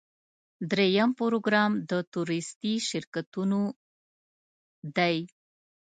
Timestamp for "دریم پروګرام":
0.71-1.71